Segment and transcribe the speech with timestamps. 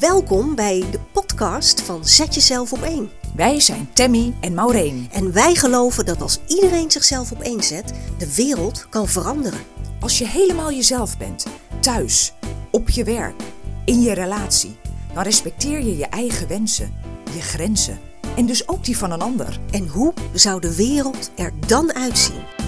[0.00, 3.10] Welkom bij de podcast van Zet Jezelf op één.
[3.34, 5.08] Wij zijn Tammy en Maureen.
[5.12, 9.60] En wij geloven dat als iedereen zichzelf op één zet, de wereld kan veranderen.
[10.00, 11.46] Als je helemaal jezelf bent,
[11.80, 12.32] thuis,
[12.70, 13.42] op je werk,
[13.84, 14.76] in je relatie,
[15.14, 16.94] dan respecteer je je eigen wensen,
[17.34, 17.98] je grenzen
[18.36, 19.58] en dus ook die van een ander.
[19.70, 22.67] En hoe zou de wereld er dan uitzien?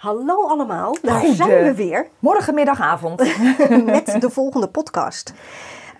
[0.00, 3.18] Hallo allemaal, daar Goed, zijn we weer Morgenmiddagavond.
[3.84, 5.32] met de volgende podcast.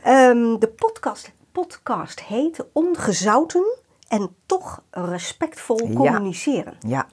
[0.03, 5.95] Ehm, de podcast, podcast heet Ongezouten en toch respectvol Ja.
[5.95, 6.75] communiceren.
[6.87, 7.07] ja,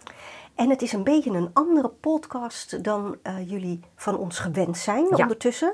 [0.56, 5.06] En het is een beetje een andere podcast dan eh, jullie van ons gewend zijn
[5.10, 5.16] Ja.
[5.16, 5.74] ondertussen.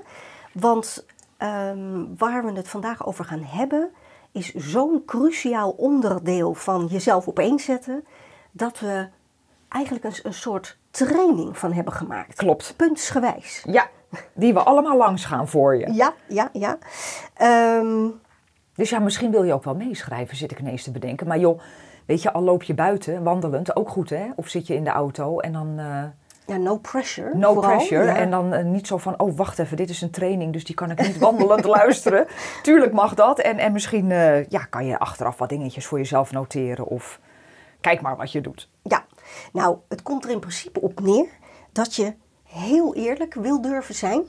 [0.53, 1.05] Want
[1.37, 3.89] ehm, waar we het vandaag over gaan hebben,
[4.31, 8.05] is zo'n cruciaal onderdeel van jezelf opeenzetten,
[8.51, 9.07] dat we
[9.73, 12.35] eigenlijk een, een soort training van hebben gemaakt.
[12.35, 12.73] klopt.
[12.77, 13.63] Puntsgewijs.
[13.67, 13.87] Ja,
[14.33, 15.93] die we allemaal langs gaan voor je.
[15.93, 16.77] Ja, ja, ja.
[17.33, 18.07] Ehm,
[18.75, 21.27] Dus ja, misschien wil je ook wel meeschrijven, zit ik ineens te bedenken.
[21.27, 21.59] Maar joh,
[22.05, 24.25] weet je, al loop je buiten, wandelend, ook goed hè?
[24.35, 25.73] Of zit je in de auto en dan...
[25.79, 26.03] eh,
[26.45, 27.29] ja, no pressure.
[27.37, 28.03] No vooral, pressure.
[28.05, 28.15] ja.
[28.15, 30.75] En dan eh, niet zo van, oh wacht even, dit is een training, dus die
[30.75, 32.27] kan ik niet wandelend luisteren.
[32.61, 33.39] Tuurlijk mag dat.
[33.39, 36.85] En, en misschien eh, ja, kan je achteraf wat dingetjes voor jezelf noteren.
[36.85, 37.19] Of
[37.81, 38.69] kijk maar wat je doet.
[38.81, 39.05] Ja,
[39.51, 41.27] nou, het komt er in principe op neer
[41.71, 44.23] dat je heel eerlijk wil durven zijn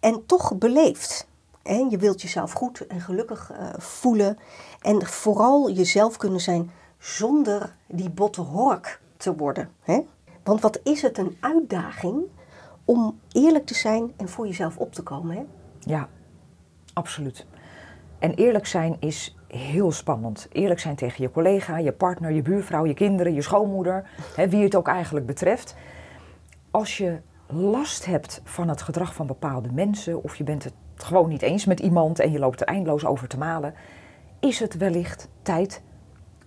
[0.00, 1.28] en toch beleefd.
[1.62, 4.38] En je wilt jezelf goed en gelukkig eh, voelen
[4.80, 9.70] en vooral jezelf kunnen zijn zonder die botte hork te worden.
[10.44, 12.22] Want wat is het een uitdaging
[12.84, 15.36] om eerlijk te zijn en voor jezelf op te komen.
[15.36, 15.44] Hè?
[15.80, 16.08] Ja,
[16.92, 17.46] absoluut.
[18.18, 20.48] En eerlijk zijn is heel spannend.
[20.52, 24.08] Eerlijk zijn tegen je collega, je partner, je buurvrouw, je kinderen, je schoonmoeder.
[24.36, 25.76] Hè, wie het ook eigenlijk betreft.
[26.70, 30.22] Als je last hebt van het gedrag van bepaalde mensen...
[30.22, 33.28] of je bent het gewoon niet eens met iemand en je loopt er eindeloos over
[33.28, 33.74] te malen...
[34.40, 35.82] is het wellicht tijd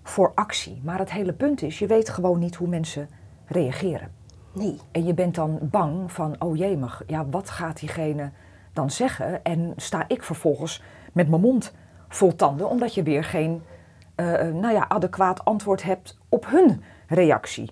[0.04, 0.82] voor actie.
[0.84, 3.10] Maar het hele punt is, je weet gewoon niet hoe mensen
[3.46, 4.12] reageren.
[4.54, 8.32] Nee, En je bent dan bang van, oh jemig, ja, wat gaat diegene
[8.74, 9.44] dan zeggen?
[9.44, 11.74] En sta ik vervolgens met mijn mond
[12.10, 13.64] vol tanden, omdat je weer geen
[14.16, 17.72] eh, eh, nou ja, adequaat antwoord hebt op hun reactie.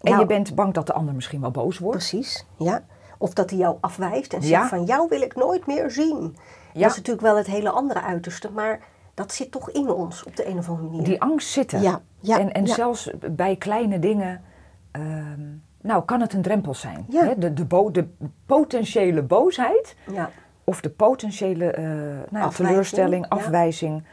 [0.00, 1.96] En Nou- je bent bang dat de ander misschien wel boos wordt.
[1.98, 2.46] precies.
[2.58, 2.82] Ja.
[3.18, 4.46] Of dat hij jou afwijst en Ja.
[4.46, 6.36] zegt van jou wil ik nooit meer zien.
[6.72, 6.80] Ja.
[6.80, 8.80] Dat is natuurlijk wel het hele andere uiterste, maar
[9.14, 11.04] dat zit toch in ons op de een of andere manier.
[11.04, 11.82] Die angst zitten.
[11.82, 14.42] Ja, ja, en en zelfs bij kleine dingen,
[14.90, 15.40] ehm,
[15.82, 17.06] nou kan het een drempel zijn.
[17.08, 17.24] Ja.
[17.24, 17.38] Hè?
[17.38, 18.08] De, de, bo- de
[18.46, 20.30] potentiële boosheid Ja,
[20.68, 23.36] of de potentiële eh, nou ja, Afwijzing, teleurstelling, ja.
[23.36, 24.04] afwijzing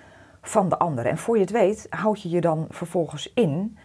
[0.41, 1.05] van de ander.
[1.05, 3.77] En voor je het weet, houd je je dan vervolgens in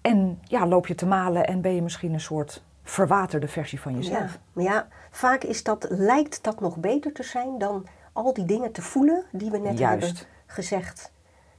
[0.00, 3.92] en ja, loop je te malen en ben je misschien een soort verwaterde versie van
[3.92, 3.98] ja.
[3.98, 4.38] jezelf.
[4.52, 8.72] Maar ja, vaak is dat, lijkt dat nog beter te zijn dan al die dingen
[8.72, 10.06] te voelen die we net Juist.
[10.06, 11.12] hebben gezegd.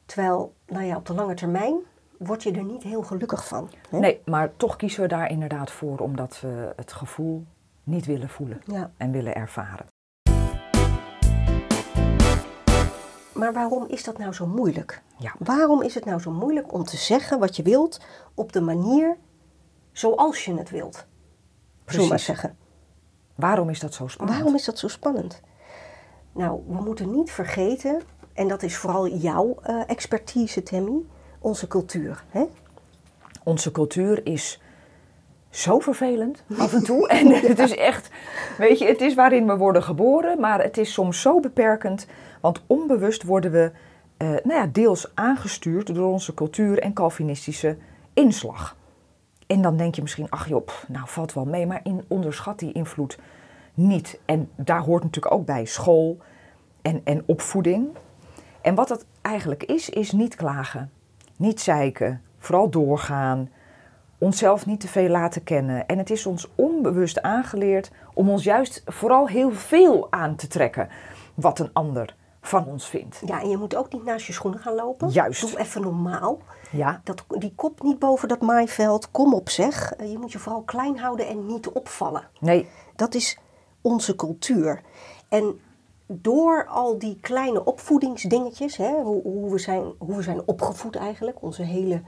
[0.05, 1.75] Terwijl, nou ja, op de lange termijn
[2.17, 3.69] word je er niet heel gelukkig van.
[3.89, 3.99] Hè?
[3.99, 7.45] Nee, maar toch kiezen we daar inderdaad voor omdat we het gevoel
[7.83, 8.91] niet willen voelen Ja.
[8.97, 9.85] en willen ervaren.
[13.35, 15.01] Maar waarom is dat nou zo moeilijk?
[15.17, 15.33] Ja.
[15.39, 17.99] Waarom is het nou zo moeilijk om te zeggen wat je wilt
[18.33, 19.17] op de manier
[19.91, 20.95] zoals je het wilt?
[20.95, 22.25] We maar Precies.
[22.25, 22.57] zeggen.
[23.35, 24.37] Waarom is dat zo spannend?
[24.37, 25.41] Waarom is dat zo spannend?
[26.31, 28.01] Nou, we moeten niet vergeten,
[28.33, 31.03] en dat is vooral jouw eh, expertise, Tammy,
[31.39, 32.23] onze cultuur.
[32.29, 32.45] Hè?
[33.43, 34.61] Onze cultuur is
[35.55, 37.07] zo vervelend af en toe.
[37.07, 38.09] En het is echt,
[38.57, 42.07] weet je, het is waarin we worden geboren, maar het is soms zo beperkend.
[42.41, 43.71] Want onbewust worden we
[44.17, 47.77] eh, nou ja, deels aangestuurd door onze cultuur en Calvinistische
[48.13, 48.77] inslag.
[49.47, 52.73] En dan denk je misschien, ach joh, nou valt wel mee, maar in, onderschat die
[52.73, 53.19] invloed
[53.73, 54.19] niet.
[54.25, 56.17] En daar hoort natuurlijk ook bij school
[56.81, 57.87] en, en opvoeding.
[58.61, 60.91] En wat dat eigenlijk is, is niet klagen,
[61.35, 63.49] niet zeiken, vooral doorgaan,
[64.17, 65.85] onszelf niet te veel laten kennen.
[65.87, 70.89] En het is ons onbewust aangeleerd om ons juist vooral heel veel aan te trekken
[71.33, 73.21] wat een ander van ons vindt.
[73.25, 75.09] Ja, en je moet ook niet naast je schoenen gaan lopen.
[75.09, 75.41] Juist.
[75.41, 76.37] Doe even normaal.
[76.71, 79.11] Ja, Dat, die kop niet boven dat maaiveld.
[79.11, 79.93] Kom op zeg.
[79.93, 82.27] Eh, Je moet je vooral klein houden en niet opvallen.
[82.39, 83.37] nee, Dat is
[83.81, 84.81] onze cultuur.
[85.29, 85.59] En
[86.07, 91.41] door al die kleine opvoedingsdingetjes, hè, hoe, hoe, we zijn, hoe we zijn opgevoed eigenlijk,
[91.41, 92.01] onze hele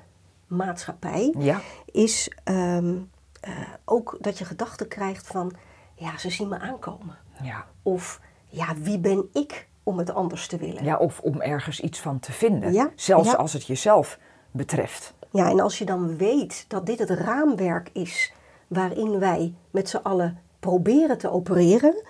[0.47, 1.61] maatschappij, ja,
[1.91, 2.95] is ehm,
[3.41, 3.51] eh,
[3.85, 5.53] ook dat je gedachten krijgt van,
[5.95, 7.17] ja, ze zien me aankomen.
[7.41, 7.65] ja.
[7.83, 10.83] Of, ja, wie ben ik om het anders te willen?
[10.83, 14.19] ja, of om ergens iets van te vinden, Ja, zelfs als het jezelf
[14.51, 15.13] betreft.
[15.31, 18.33] Ja, en als je dan weet dat dit het raamwerk is
[18.67, 22.03] waarin wij met z'n allen proberen te opereren,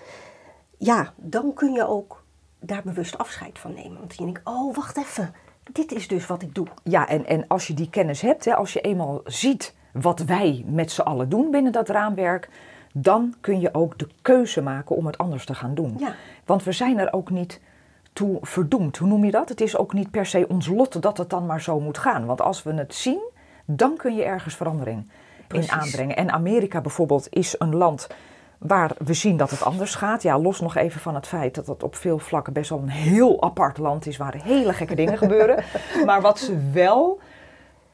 [0.77, 2.23] ja, dan kun je ook
[2.59, 3.99] daar bewust afscheid van nemen.
[3.99, 5.33] Want je denkt, oh, wacht even,
[5.71, 6.67] dit is dus wat ik doe.
[6.83, 10.63] Ja, en, en als je die kennis hebt, hè, als je eenmaal ziet wat wij
[10.67, 12.49] met z'n allen doen binnen dat raamwerk,
[12.93, 15.95] dan kun je ook de keuze maken om het anders te gaan doen.
[15.97, 16.13] Ja.
[16.45, 17.61] Want we zijn er ook niet
[18.13, 18.97] toe verdoemd.
[18.97, 19.49] Hoe noem je dat?
[19.49, 22.25] Het is ook niet per se ons lot dat het dan maar zo moet gaan.
[22.25, 23.21] Want als we het zien,
[23.65, 25.07] dan kun je ergens verandering
[25.47, 25.71] Precies.
[25.71, 26.15] in aanbrengen.
[26.15, 28.07] En Amerika bijvoorbeeld is een land
[28.57, 30.21] waar we zien dat het anders gaat.
[30.23, 32.89] Ja, los nog even van het feit dat het op veel vlakken best wel een
[32.89, 35.63] heel apart land is waar hele gekke dingen gebeuren.
[36.05, 37.19] Maar wat ze wel,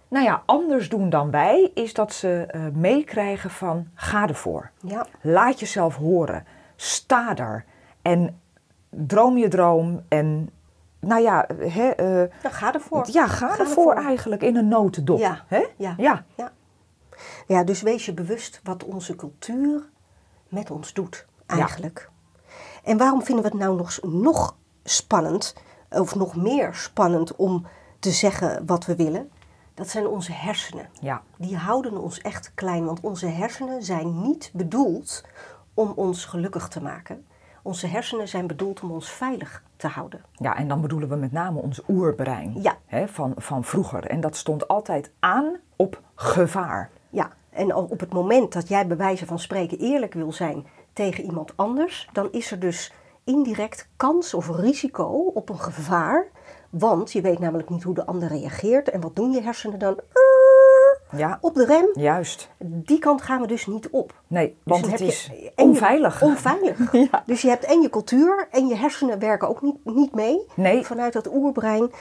[0.07, 4.69] nou ja, anders doen dan wij, is dat ze eh, meekrijgen van ga ervoor.
[4.81, 6.45] Ja, Laat jezelf horen.
[6.75, 7.65] Sta er.
[8.01, 8.39] En
[8.89, 10.01] droom je droom.
[10.07, 10.49] En
[10.99, 13.07] nou ja, hè, eh, ga ervoor.
[13.11, 14.05] ja ga, Ga ervoor ervoor.
[14.05, 15.19] eigenlijk in een notendop.
[15.19, 15.65] Ja, Hè?
[15.77, 15.95] ja.
[15.97, 16.23] ja.
[17.47, 19.81] Ja, dus wees je bewust wat onze cultuur
[20.53, 22.09] met ons doet, eigenlijk.
[22.83, 25.55] En waarom vinden we het nou nog, nog spannend,
[25.89, 27.65] of nog meer spannend om
[27.99, 29.31] te zeggen wat we willen?
[29.73, 30.89] Dat zijn onze hersenen.
[31.01, 31.21] ja.
[31.37, 35.23] Die houden ons echt klein, want onze hersenen zijn niet bedoeld
[35.73, 37.25] om ons gelukkig te maken.
[37.61, 40.21] Onze hersenen zijn bedoeld om ons veilig te houden.
[40.31, 42.77] Ja, en dan bedoelen we met name ons oerbrein Ja.
[42.85, 44.05] hè, van, van vroeger.
[44.07, 46.89] En dat stond altijd aan op gevaar.
[47.09, 51.23] Ja, en op het moment dat jij bij wijze van spreken eerlijk wil zijn tegen
[51.23, 56.27] iemand anders, dan is er dus indirect kans of risico op een gevaar.
[56.69, 58.89] Want je weet namelijk niet hoe de ander reageert.
[58.89, 59.99] En wat doen je hersenen dan?
[61.17, 61.89] Ja, Op de rem.
[61.93, 62.49] juist.
[62.59, 64.13] Die kant gaan we dus niet op.
[64.27, 66.21] Nee, Dus want het is je- en je- onveilig.
[66.21, 66.91] Onveilig.
[67.11, 67.23] Ja.
[67.25, 70.45] Dus je hebt en je cultuur en je hersenen werken ook niet, niet mee.
[70.55, 70.83] Nee.
[70.85, 71.91] Vanuit dat oerbrein.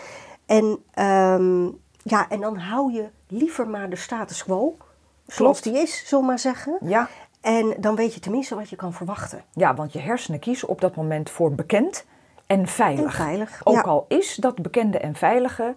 [0.47, 1.65] En, ehm,
[2.03, 4.77] ja, en dan hou je liever maar de status quo.
[5.33, 5.77] Zoals Klopt.
[5.77, 6.79] die is, zullen we maar zeggen.
[6.81, 7.09] Ja,
[7.41, 9.43] En dan weet je tenminste wat je kan verwachten.
[9.53, 12.05] ja, want je hersenen kiezen op dat moment voor bekend
[12.47, 13.05] en veilig.
[13.05, 13.81] En veilig, Ook ja.
[13.81, 15.75] al is dat bekende en veilige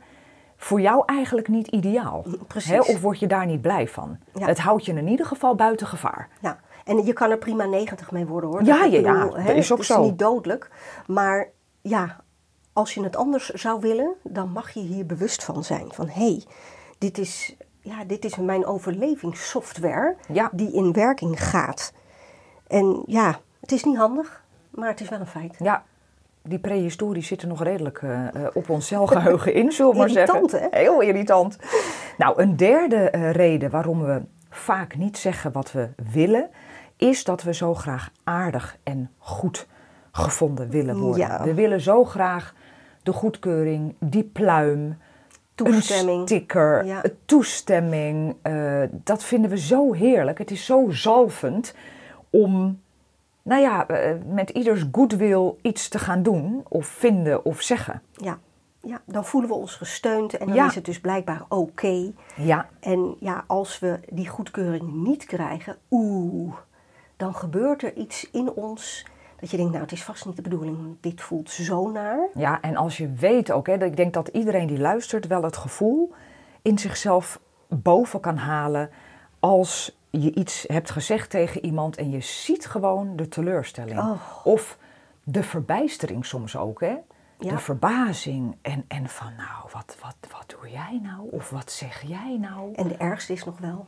[0.57, 2.25] voor jou eigenlijk niet ideaal.
[2.47, 2.71] precies.
[2.71, 4.17] Hè, of word je daar niet blij van.
[4.33, 4.45] Ja.
[4.45, 6.29] Het houdt je in ieder geval buiten gevaar.
[6.41, 6.59] Ja.
[6.85, 8.63] En je kan er prima 90 mee worden hoor.
[8.63, 10.01] Ja, ja, ja, bedoel, dat hè, is ook het zo.
[10.01, 10.69] is niet dodelijk.
[11.07, 11.49] Maar
[11.81, 12.21] ja,
[12.73, 15.87] als je het anders zou willen, dan mag je hier bewust van zijn.
[15.93, 16.43] Van hé, hey,
[16.97, 17.55] dit, is,
[17.85, 20.49] ja, dit is mijn overlevingssoftware Ja.
[20.51, 21.93] die in werking gaat.
[22.67, 25.55] En ja, het is niet handig, maar het is wel een feit.
[25.59, 25.83] Ja,
[26.41, 30.09] die prehistorie zit er nog redelijk eh, eh, op ons celgeheugen in, zullen we maar
[30.09, 30.35] zeggen.
[30.35, 30.79] Irritant, hè?
[30.79, 31.57] Heel irritant.
[32.17, 36.49] Nou, een derde eh, reden waarom we vaak niet zeggen wat we willen,
[36.97, 39.67] is dat we zo graag aardig en goed
[40.11, 41.27] gevonden willen worden.
[41.27, 41.43] Ja.
[41.43, 42.53] We willen zo graag
[43.03, 44.97] de goedkeuring, die pluim,
[45.55, 46.19] Toestemming.
[46.21, 47.01] een sticker, Ja.
[47.25, 48.35] toestemming.
[48.41, 50.37] eh, dat vinden we zo heerlijk.
[50.37, 51.73] Het is zo zalvend
[52.29, 52.81] om,
[53.41, 58.01] nou ja, eh, met ieders goodwill iets te gaan doen of vinden of zeggen.
[58.13, 58.39] Ja.
[58.81, 60.67] ja, dan voelen we ons gesteund en dan Ja.
[60.67, 62.11] is het dus blijkbaar oké.
[62.35, 66.53] Ja, En ja, als we die goedkeuring niet krijgen, oeh,
[67.17, 69.05] dan gebeurt er iets in ons
[69.39, 72.27] dat je denkt, nou, het is vast niet de bedoeling, dit voelt zo naar.
[72.33, 75.43] ja, en als je weet ook, hè, dat ik denk dat iedereen die luistert wel
[75.43, 76.13] het gevoel
[76.61, 78.89] in zichzelf boven kan halen
[79.39, 83.99] als je iets hebt gezegd tegen iemand en je ziet gewoon de teleurstelling.
[83.99, 84.21] Oh.
[84.43, 84.77] Of
[85.23, 86.95] de verbijstering soms ook, hè?
[87.39, 87.49] Ja.
[87.49, 91.29] De verbazing en, en van nou, wat, wat, wat doe jij nou?
[91.31, 92.73] Of wat zeg jij nou?
[92.73, 93.85] En de ergste is nog wel,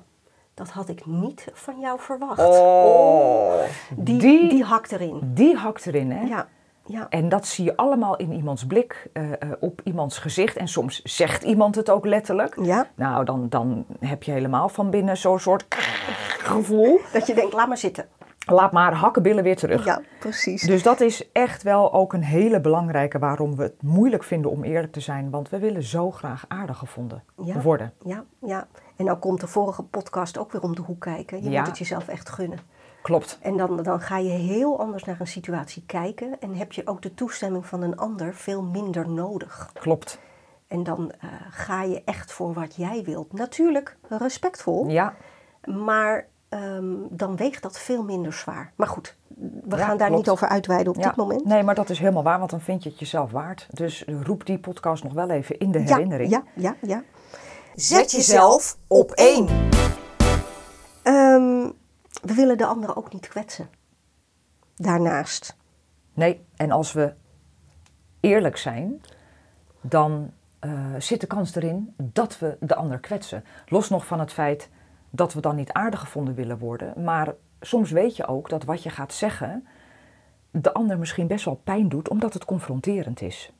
[0.57, 2.39] dat had ik niet van jou verwacht.
[2.39, 3.61] Oh,
[3.95, 5.19] die, die, die, hakt erin.
[5.23, 6.25] die hakt erin, hè?
[6.25, 6.47] Ja,
[6.85, 7.07] ja.
[7.09, 10.55] En dat zie je allemaal in iemands blik, eh, eh, op iemands gezicht.
[10.57, 12.57] En soms zegt iemand het ook letterlijk.
[12.61, 15.65] ja, Nou, dan, dan heb je helemaal van binnen zo'n soort
[16.39, 16.99] gevoel.
[17.13, 18.05] dat je denkt, laat maar zitten.
[18.49, 19.85] Laat maar hakkenbillen weer terug.
[19.85, 20.61] Ja, precies.
[20.61, 24.63] Dus dat is echt wel ook een hele belangrijke waarom we het moeilijk vinden om
[24.63, 25.29] eerlijk te zijn.
[25.29, 27.61] Want we willen zo graag aardig gevonden Ja.
[27.61, 27.93] worden.
[28.03, 28.67] Ja, ja.
[28.97, 31.43] En nou komt de vorige podcast ook weer om de hoek kijken.
[31.43, 31.59] Je Ja.
[31.59, 32.59] moet het jezelf echt gunnen.
[33.01, 33.37] Klopt.
[33.41, 37.01] En dan, dan ga je heel anders naar een situatie kijken en heb je ook
[37.01, 39.69] de toestemming van een ander veel minder nodig.
[39.73, 40.19] Klopt.
[40.67, 43.33] En dan eh, ga je echt voor wat jij wilt.
[43.33, 45.13] Natuurlijk respectvol, Ja,
[45.65, 48.71] maar ehm, dan weegt dat veel minder zwaar.
[48.75, 49.15] Maar goed,
[49.63, 50.15] we Ja, gaan daar klopt.
[50.15, 51.07] niet over uitweiden op ja.
[51.07, 51.45] dit moment.
[51.45, 53.67] Nee, maar dat is helemaal waar, want dan vind je het jezelf waard.
[53.71, 56.29] Dus roep die podcast nog wel even in de herinnering.
[56.29, 57.03] ja, ja, ja.
[57.77, 59.47] Zet jezelf op één.
[61.03, 61.71] Ehm,
[62.21, 63.69] we willen de ander ook niet kwetsen.
[64.75, 65.57] Daarnaast.
[66.13, 67.13] Nee, en als we
[68.19, 69.01] eerlijk zijn,
[69.81, 73.43] dan eh, zit de kans erin dat we de ander kwetsen.
[73.65, 74.69] Los nog van het feit
[75.09, 78.83] dat we dan niet aardig gevonden willen worden, maar soms weet je ook dat wat
[78.83, 79.67] je gaat zeggen
[80.51, 83.51] de ander misschien best wel pijn doet, omdat het confronterend is.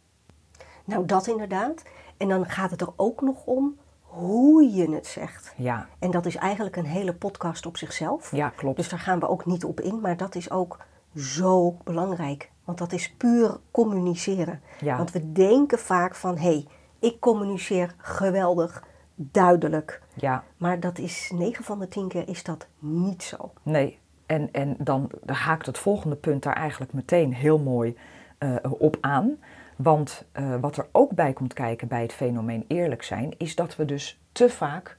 [0.86, 1.84] Nou, dat inderdaad.
[2.18, 3.78] En dan gaat het er ook nog om
[4.18, 5.54] hoe je het zegt.
[5.58, 8.32] Ja, En dat is eigenlijk een hele podcast op zichzelf.
[8.32, 8.78] ja klopt.
[8.78, 10.80] Dus daar gaan we ook niet op in, maar dat is ook
[11.16, 12.52] zo belangrijk.
[12.64, 14.62] Want dat is puur communiceren.
[14.80, 14.98] Ja.
[14.98, 16.68] Want we denken vaak van, hé, hey,
[17.00, 18.84] ik communiceer geweldig,
[19.16, 20.02] duidelijk.
[20.14, 23.52] Ja, Maar dat is 9 van de 10 keer is dat niet zo.
[23.64, 24.00] nee.
[24.26, 27.98] En, en dan haakt het volgende punt daar eigenlijk meteen heel mooi
[28.38, 29.38] eh, op aan.
[29.78, 33.76] Want eh, wat er ook bij komt kijken bij het fenomeen eerlijk zijn, is dat
[33.76, 34.98] we dus te vaak,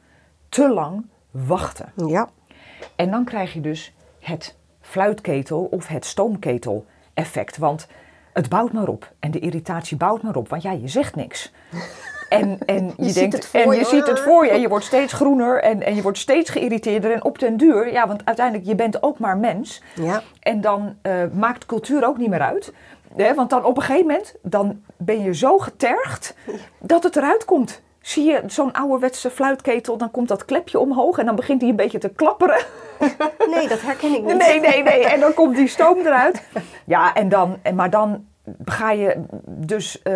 [0.49, 1.93] te lang wachten.
[2.07, 2.29] Ja.
[2.97, 7.57] En dan krijg je dus het fluitketel of het stoomketel effect.
[7.57, 7.89] Want
[8.33, 11.53] het bouwt maar op en de irritatie bouwt maar op, want ja, je zegt niks.
[12.29, 13.79] En, en je, denkt, het voor en je.
[13.79, 16.51] je ziet het voor je en je wordt steeds groener en, en je wordt steeds
[16.51, 17.13] geïrriteerder.
[17.13, 19.83] En op den duur, ja, want uiteindelijk, je bent ook maar mens.
[19.95, 20.23] Ja.
[20.41, 22.73] En dan eh, maakt cultuur ook niet meer uit.
[23.35, 26.35] Want dan op een gegeven moment, dan ben je zo getergd
[26.79, 27.83] dat het eruit komt.
[28.01, 31.77] Zie je zo'n ouderwetse fluitketel, dan komt dat klepje omhoog en dan begint hij een
[31.77, 32.65] beetje te klapperen.
[33.51, 34.37] Nee, dat herken ik niet.
[34.37, 35.07] Nee, nee, nee.
[35.07, 36.43] En dan komt die stoom eruit.
[36.85, 38.27] Ja, en dan, en maar dan
[38.65, 40.13] ga je dus, eh,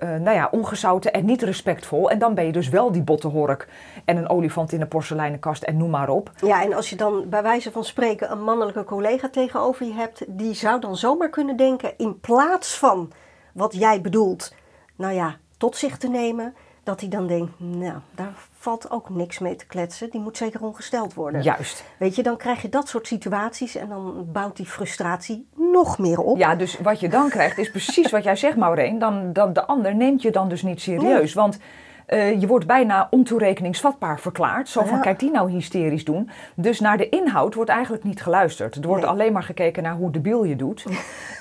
[0.00, 2.10] nou ja, ongezouten en niet respectvol.
[2.10, 3.68] En dan ben je dus wel die bottenhork
[4.04, 6.30] en een olifant in een porseleinenkast en noem maar op.
[6.40, 10.24] Ja, en als je dan bij wijze van spreken een mannelijke collega tegenover je hebt,
[10.28, 13.12] die zou dan zomaar kunnen denken, in plaats van
[13.52, 14.54] wat jij bedoelt,
[14.96, 18.34] nou ja, tot zich te nemen, dat hij dan denkt, nou, daar
[18.66, 21.42] valt ook niks mee te kletsen, die moet zeker ongesteld worden.
[21.42, 21.84] Juist.
[21.98, 26.18] Weet je, dan krijg je dat soort situaties en dan bouwt die frustratie nog meer
[26.18, 26.36] op.
[26.38, 28.98] Ja, dus wat je dan krijgt is precies wat jij zegt, Maureen.
[28.98, 31.34] Dan, dan, de ander neemt je dan dus niet serieus.
[31.34, 31.58] Want
[32.06, 34.68] eh, je wordt bijna ontoerekeningsvatbaar verklaard.
[34.68, 35.02] Zo van, Ja.
[35.02, 36.30] kijk die nou hysterisch doen.
[36.54, 38.74] Dus naar de inhoud wordt eigenlijk niet geluisterd.
[38.74, 39.10] Er wordt Nee.
[39.10, 40.84] alleen maar gekeken naar hoe debiel je doet.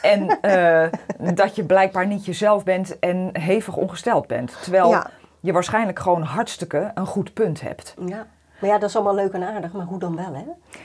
[0.01, 0.87] en eh,
[1.33, 4.57] dat je blijkbaar niet jezelf bent en hevig ongesteld bent.
[4.61, 5.09] Terwijl Ja.
[5.45, 7.95] Je waarschijnlijk gewoon hartstikke een goed punt hebt.
[8.05, 8.27] Ja.
[8.59, 10.43] Maar ja, dat is allemaal leuk en aardig, maar hoe dan wel, hè?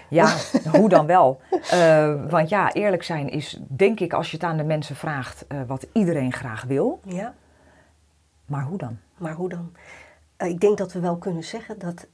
[0.08, 0.34] Ja,
[0.78, 1.40] hoe dan wel?
[1.70, 5.46] Eh, want ja, eerlijk zijn is, denk ik, als je het aan de mensen vraagt,
[5.46, 7.00] eh, wat iedereen graag wil.
[7.04, 7.34] Ja.
[8.46, 8.98] Maar hoe dan?
[9.16, 9.72] Maar hoe dan?
[10.36, 12.06] Eh, ik denk dat we wel kunnen zeggen dat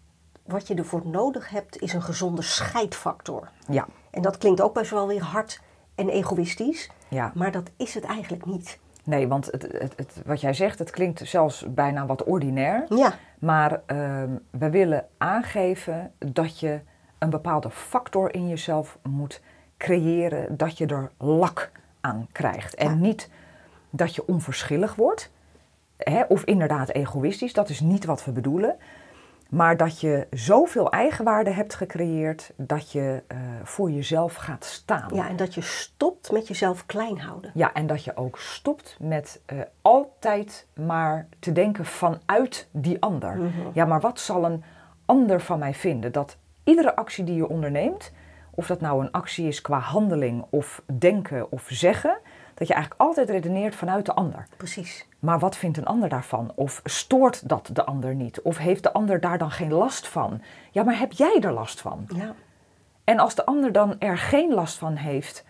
[0.45, 3.49] wat je ervoor nodig hebt, is een gezonde scheidfactor.
[3.69, 5.61] Ja, En dat klinkt ook best wel weer hard
[5.95, 7.33] en egoïstisch, ja.
[7.35, 8.79] maar dat is het eigenlijk niet.
[9.07, 12.85] Nee, want het, het, het, wat jij zegt, het klinkt zelfs bijna wat ordinair.
[12.89, 16.81] Ja, Maar ehm, we willen aangeven dat je
[17.19, 19.41] een bepaalde factor in jezelf moet
[19.77, 21.71] creëren, dat je er lak
[22.01, 22.75] aan krijgt.
[22.75, 22.95] En Ja.
[22.95, 23.31] niet
[23.91, 25.31] dat je onverschillig wordt,
[25.97, 28.77] hè, of inderdaad egoïstisch, dat is niet wat we bedoelen.
[29.51, 35.11] Maar dat je zoveel eigenwaarde hebt gecreëerd dat je eh, voor jezelf gaat staan.
[35.15, 37.51] ja, en dat je stopt met jezelf klein houden.
[37.55, 43.39] Ja, en dat je ook stopt met eh, altijd maar te denken vanuit die ander.
[43.73, 44.65] Ja, maar wat zal een
[45.05, 46.13] ander van mij vinden?
[46.13, 48.13] Dat iedere actie die je onderneemt,
[48.55, 52.19] of dat nou een actie is qua handeling of denken of zeggen,
[52.57, 54.47] dat je eigenlijk altijd redeneert vanuit de ander.
[54.57, 55.07] Precies.
[55.19, 56.53] Maar wat vindt een ander daarvan?
[56.55, 58.43] Of stoort dat de ander niet?
[58.43, 60.43] Of heeft de ander daar dan geen last van?
[60.71, 62.05] Ja, maar heb jij er last van?
[62.15, 62.35] Ja,
[63.05, 65.45] En als de ander dan er geen last van heeft,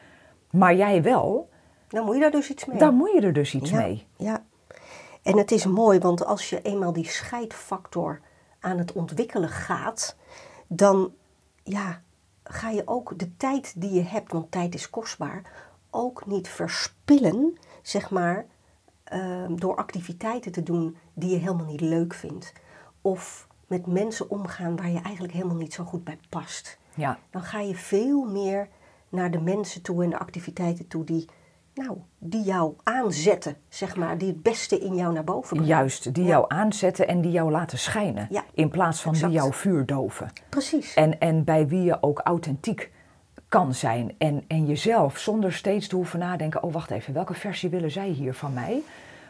[0.51, 1.49] maar jij wel,
[1.89, 2.79] dan moet je daar dus iets mee.
[2.79, 4.07] dan moet je er dus iets ja, mee.
[4.17, 4.43] Ja.
[5.23, 8.21] En het is mooi, want als je eenmaal die scheidfactor
[8.61, 10.17] aan het ontwikkelen gaat,
[10.67, 11.13] dan
[11.63, 12.01] ja,
[12.45, 15.43] ga je ook de tijd die je hebt, want tijd is kostbaar,
[15.97, 18.47] ook niet verspillen, zeg maar,
[19.05, 22.53] ehm, door activiteiten te doen die je helemaal niet leuk vindt.
[23.01, 26.79] Of met mensen omgaan waar je eigenlijk helemaal niet zo goed bij past.
[26.95, 28.69] Ja, Dan ga je veel meer
[29.09, 31.29] naar de mensen toe en de activiteiten toe die,
[31.75, 35.67] nou, die jou aanzetten, zeg maar, die het beste in jou naar boven brengen.
[35.77, 36.15] juist.
[36.15, 36.29] Die Ja.
[36.31, 38.27] jou aanzetten en die jou laten schijnen.
[38.31, 39.33] Ja, in plaats van exact.
[39.33, 40.33] die jouw vuur doven.
[40.49, 40.95] Precies.
[40.95, 42.91] En, en bij wie je ook authentiek
[43.57, 44.15] kan zijn.
[44.19, 46.63] En, en jezelf zonder steeds te hoeven nadenken.
[46.63, 48.83] Oh, wacht even, welke versie willen zij hier van mij?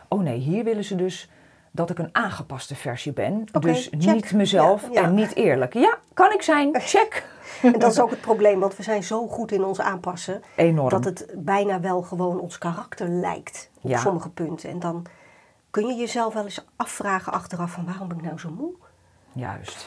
[0.08, 1.30] Oh nee, hier willen ze dus
[1.70, 3.44] dat ik een aangepaste versie ben.
[3.60, 4.14] Dus check.
[4.14, 5.02] niet mezelf Ja, ja.
[5.02, 5.74] en niet eerlijk.
[5.74, 6.80] Ja, kan ik zijn.
[6.80, 7.28] Check.
[7.62, 10.88] En dat is ook het probleem, want we zijn zo goed in ons aanpassen Enorm.
[10.88, 13.98] dat het bijna wel gewoon ons karakter lijkt op Ja.
[13.98, 14.70] sommige punten.
[14.70, 15.06] En dan
[15.70, 18.72] kun je jezelf wel eens afvragen achteraf van waarom ben ik nou zo moe?
[19.32, 19.86] Juist.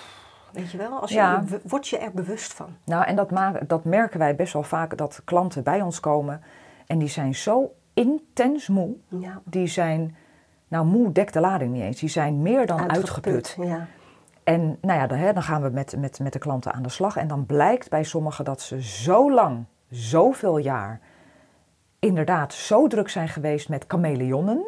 [0.54, 1.00] Weet je wel?
[1.00, 1.44] Als je, Ja.
[1.64, 2.68] Word je er bewust van.
[2.84, 3.30] Nou, en dat,
[3.68, 6.42] dat merken wij best wel vaak dat klanten bij ons komen
[6.88, 8.96] en die zijn zo intens moe.
[9.08, 9.42] Ja.
[9.46, 10.16] Die zijn,
[10.68, 13.58] nou moe dekt de lading niet eens, die zijn meer dan uitgeput.
[13.60, 13.88] Ja.
[14.44, 16.90] En nou ja, dan, hè, dan gaan we met, met, met de klanten aan de
[16.90, 17.16] slag.
[17.16, 21.00] En dan blijkt bij sommigen dat ze zo lang, zoveel jaar,
[22.00, 24.66] inderdaad zo druk zijn geweest met chameleonnen.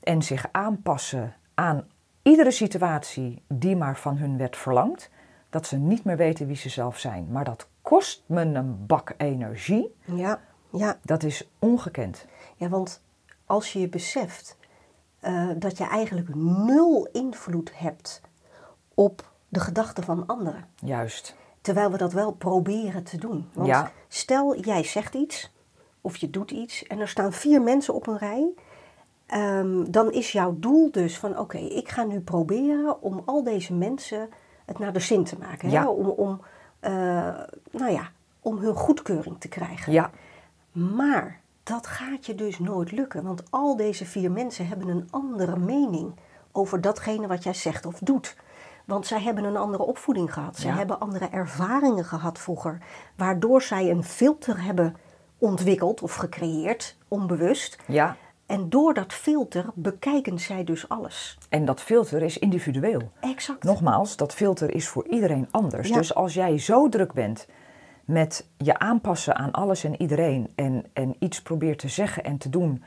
[0.00, 1.84] En zich aanpassen aan
[2.22, 5.10] iedere situatie die maar van hun werd verlangd.
[5.52, 7.26] Dat ze niet meer weten wie ze zelf zijn.
[7.30, 9.94] Maar dat kost me een bak energie.
[10.04, 10.40] Ja,
[10.70, 10.98] ja.
[11.02, 12.26] Dat is ongekend.
[12.56, 13.02] Ja, want
[13.46, 14.56] als je je beseft
[15.20, 18.20] eh, dat je eigenlijk nul invloed hebt
[18.94, 20.64] op de gedachten van anderen.
[20.84, 21.34] Juist.
[21.60, 23.48] Terwijl we dat wel proberen te doen.
[23.52, 23.92] Want Ja.
[24.08, 25.52] stel, jij zegt iets
[26.00, 28.48] of je doet iets en er staan vier mensen op een rij.
[29.26, 33.72] ehm, dan is jouw doel dus van oké, ik ga nu proberen om al deze
[33.74, 34.28] mensen
[34.72, 35.68] het naar de zin te maken.
[35.68, 35.74] Hè?
[35.74, 35.88] Ja.
[35.88, 36.40] Om, om,
[36.80, 36.92] eh,
[37.70, 38.10] nou ja,
[38.40, 39.92] om hun goedkeuring te krijgen.
[39.92, 40.10] Ja,
[40.72, 45.56] Maar dat gaat je dus nooit lukken, want al deze vier mensen hebben een andere
[45.58, 46.14] mening
[46.52, 48.36] over datgene wat jij zegt of doet.
[48.84, 50.56] Want zij hebben een andere opvoeding gehad.
[50.56, 50.76] Zij Ja.
[50.76, 52.78] hebben andere ervaringen gehad vroeger,
[53.16, 54.96] waardoor zij een filter hebben
[55.38, 57.78] ontwikkeld of gecreëerd, onbewust.
[57.86, 58.16] ja.
[58.52, 61.38] En door dat filter bekijken zij dus alles.
[61.48, 63.10] En dat filter is individueel.
[63.20, 63.62] Exact.
[63.62, 65.88] Nogmaals, dat filter is voor iedereen anders.
[65.88, 65.96] Ja.
[65.96, 67.46] Dus als jij zo druk bent
[68.04, 72.48] met je aanpassen aan alles en iedereen en, en iets probeert te zeggen en te
[72.48, 72.82] doen,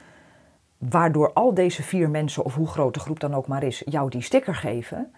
[0.78, 4.10] waardoor al deze vier mensen, of hoe groot de groep dan ook maar is, jou
[4.10, 5.12] die sticker geven,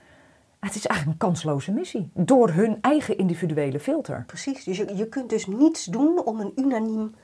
[0.59, 2.09] het is eigenlijk een kansloze missie.
[2.13, 4.23] Door hun eigen individuele filter.
[4.27, 4.63] Precies.
[4.63, 7.15] Dus je, je kunt dus niets doen om een unaniem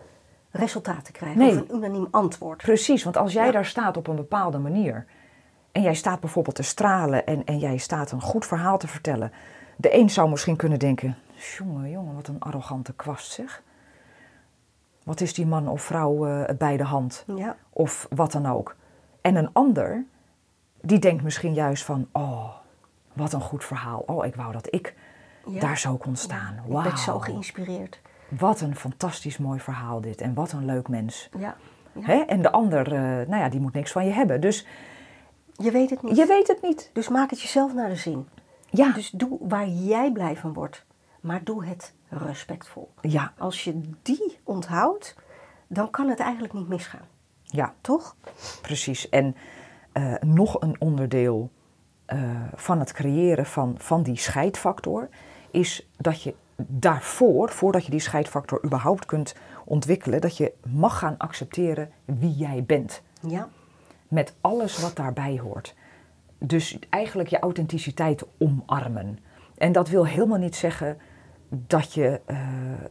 [0.55, 1.49] resultaat te krijgen Nee.
[1.51, 2.57] of een unaniem antwoord.
[2.57, 3.51] Precies, want als jij Ja.
[3.51, 5.05] daar staat op een bepaalde manier
[5.71, 9.31] en jij staat bijvoorbeeld te stralen en, en jij staat een goed verhaal te vertellen.
[9.77, 11.17] De een zou misschien kunnen denken,
[11.57, 13.61] jongen, jongen, wat een arrogante kwast zeg.
[15.03, 17.23] Wat is die man of vrouw eh, bij de hand?
[17.35, 17.55] Ja.
[17.69, 18.75] Of wat dan ook.
[19.21, 20.05] En een ander,
[20.81, 22.49] die denkt misschien juist van, oh,
[23.13, 24.03] wat een goed verhaal.
[24.05, 24.95] Oh, ik wou dat ik
[25.47, 25.59] Ja.
[25.59, 26.55] daar zo kon staan.
[26.67, 27.99] Ik ben zo geïnspireerd.
[28.37, 30.21] Wat een fantastisch mooi verhaal dit.
[30.21, 31.29] En wat een leuk mens.
[31.37, 31.55] Ja.
[31.93, 32.01] ja.
[32.01, 32.13] Hè?
[32.19, 34.41] En de ander, eh, nou ja, die moet niks van je hebben.
[34.41, 34.67] Dus
[35.53, 36.17] Je weet het niet.
[36.17, 36.89] je weet het niet.
[36.93, 38.27] Dus maak het jezelf naar de zin.
[38.69, 40.85] Ja, Dus doe waar jij blij van wordt.
[41.21, 42.93] Maar doe het respectvol.
[43.01, 45.15] ja, Als je die onthoudt,
[45.67, 47.07] dan kan het eigenlijk niet misgaan.
[47.43, 48.15] ja, Toch?
[48.61, 49.09] precies.
[49.09, 49.35] En
[49.91, 51.51] eh, nog een onderdeel
[52.05, 52.19] eh,
[52.55, 55.09] van het creëren van, van die scheidfactor
[55.51, 56.35] is dat je
[56.67, 62.63] daarvoor, voordat je die scheidfactor überhaupt kunt ontwikkelen, dat je mag gaan accepteren wie jij
[62.63, 63.01] bent.
[63.27, 63.49] Ja.
[64.07, 65.75] met alles wat daarbij hoort.
[66.37, 69.19] Dus eigenlijk je authenticiteit omarmen.
[69.57, 70.97] En dat wil helemaal niet zeggen
[71.49, 72.37] dat je eh,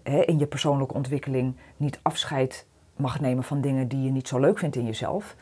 [0.02, 4.38] hè, in je persoonlijke ontwikkeling niet afscheid mag nemen van dingen die je niet zo
[4.38, 5.36] leuk vindt in jezelf.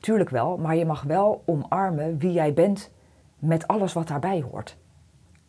[0.00, 2.90] Tuurlijk wel, maar je mag wel omarmen wie jij bent
[3.38, 4.76] met alles wat daarbij hoort.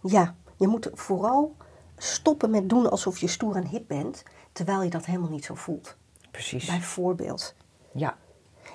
[0.02, 1.56] Ja, je moet vooral
[1.98, 5.56] stoppen met doen alsof je stoer en hip bent, terwijl je dat helemaal niet zo
[5.56, 5.96] voelt.
[6.32, 6.66] Precies.
[6.66, 7.56] Bijvoorbeeld.
[7.92, 8.18] Ja,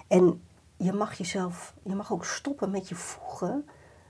[0.09, 0.43] En
[0.77, 3.67] je mag jezelf, je mag ook stoppen met je voegen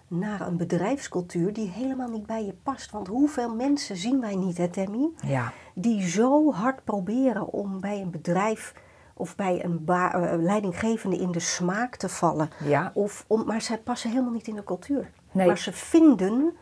[0.08, 2.90] naar een bedrijfscultuur die helemaal niet bij je past.
[2.90, 5.08] Want hoeveel mensen zien wij niet, hè Tammy?
[5.26, 8.74] ja, Die zo hard proberen om bij een bedrijf
[9.14, 12.50] of bij een eh, leidinggevende in de smaak te vallen.
[12.64, 12.90] Ja.
[12.94, 15.10] Of om, maar zij passen helemaal niet in de cultuur.
[15.32, 15.46] Nee.
[15.46, 16.56] Maar ze vinden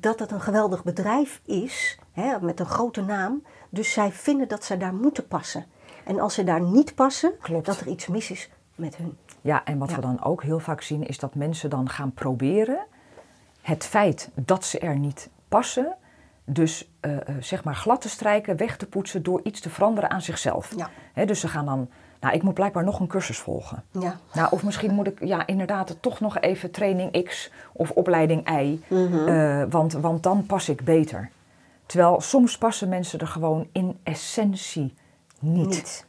[0.00, 3.42] dat het een geweldig bedrijf is, hè, met een grote naam.
[3.68, 5.66] Dus zij vinden dat ze daar moeten passen.
[6.04, 7.66] En als ze daar niet passen, Klopt.
[7.66, 9.16] dat er iets mis is met hun.
[9.40, 9.94] Ja, en wat Ja.
[9.96, 12.86] we dan ook heel vaak zien is dat mensen dan gaan proberen
[13.62, 15.96] het feit dat ze er niet passen,
[16.44, 20.10] dus eh, eh, zeg maar glad te strijken, weg te poetsen door iets te veranderen
[20.10, 20.72] aan zichzelf.
[20.76, 20.90] Ja.
[21.12, 21.90] Hè, dus ze gaan dan,
[22.22, 23.84] nou ik moet blijkbaar nog een cursus volgen.
[23.90, 24.16] Ja.
[24.32, 28.80] Nou, of misschien moet ik ja, inderdaad toch nog even training X of opleiding Y,
[28.88, 29.28] Mhm.
[29.28, 31.30] eh, want, want dan pas ik beter.
[31.86, 34.94] Terwijl soms passen mensen er gewoon in essentie
[35.40, 35.66] niet.
[35.66, 36.06] Niet.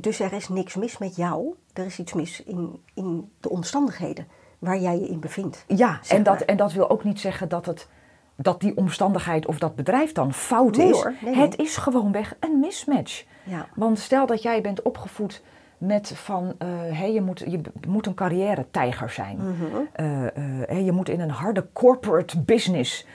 [0.00, 1.54] Dus er is niks mis met jou.
[1.72, 4.26] Er is iets mis in, in de omstandigheden
[4.58, 5.64] waar jij je in bevindt.
[5.66, 6.48] Ja, en dat, maar.
[6.48, 7.88] en dat wil ook niet zeggen dat, het,
[8.36, 10.92] dat die omstandigheid of dat bedrijf dan fout Nee is.
[10.92, 13.24] hoor, nee, het is gewoonweg een mismatch.
[13.42, 13.66] Ja.
[13.74, 15.42] Want stel dat jij bent opgevoed
[15.78, 19.36] met van, eh, hé, je, moet, je moet een carrière-tijger zijn.
[19.36, 19.64] Mhm.
[19.92, 23.06] Eh, eh, je moet in een harde corporate business.